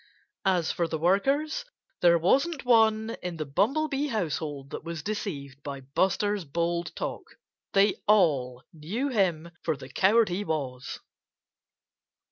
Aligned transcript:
As 0.47 0.71
for 0.71 0.87
the 0.87 0.97
workers, 0.97 1.63
there 2.01 2.17
wasn't 2.17 2.65
one 2.65 3.11
in 3.21 3.37
the 3.37 3.45
Bumblebee 3.45 4.07
household 4.07 4.71
that 4.71 4.83
was 4.83 5.03
deceived 5.03 5.61
by 5.61 5.81
Buster's 5.81 6.43
bold 6.43 6.95
talk. 6.95 7.35
They 7.73 8.01
all 8.07 8.63
knew 8.73 9.09
him 9.09 9.51
for 9.61 9.77
the 9.77 9.89
coward 9.89 10.29
he 10.29 10.43
was. 10.43 11.01